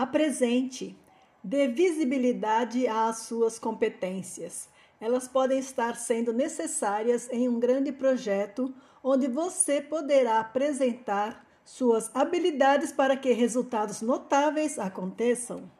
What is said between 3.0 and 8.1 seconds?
suas competências. Elas podem estar sendo necessárias em um grande